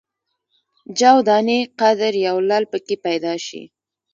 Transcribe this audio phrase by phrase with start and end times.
[0.99, 3.63] جو دانې قدر یو لعل په کې پیدا شي.